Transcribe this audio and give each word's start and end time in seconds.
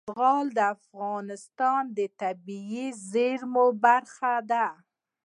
زغال 0.09 0.45
د 0.57 0.59
افغانستان 0.75 1.81
د 1.97 1.99
طبیعي 2.21 2.85
زیرمو 3.11 3.65
برخه 3.85 4.33
ده. 4.51 4.67